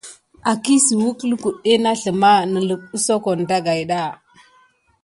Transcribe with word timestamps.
Akisuwək 0.51 1.19
lukuɗɗe 1.29 1.71
na 1.83 1.91
sləma 2.01 2.31
nilin 2.51 2.81
suduho 3.03 3.31
dagida. 3.49 4.01